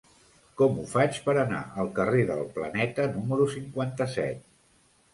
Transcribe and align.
Com 0.61 0.79
ho 0.79 0.85
faig 0.93 1.19
per 1.27 1.35
anar 1.43 1.61
al 1.85 1.93
carrer 2.01 2.25
del 2.33 2.43
Planeta 2.57 3.09
número 3.21 3.49
cinquanta-set? 3.61 4.47